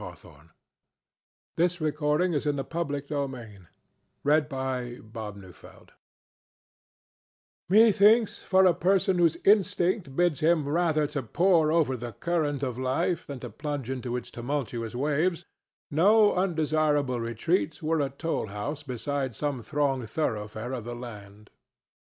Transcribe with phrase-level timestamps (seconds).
[0.01, 0.49] THE TOLL GATHERER'S
[1.57, 3.67] DAY A SKETCH OF TRANSITORY
[4.25, 5.55] LIFE
[7.69, 12.79] Methinks, for a person whose instinct bids him rather to pore over the current of
[12.79, 15.45] life than to plunge into its tumultuous waves,
[15.91, 21.51] no undesirable retreat were a toll house beside some thronged thoroughfare of the land.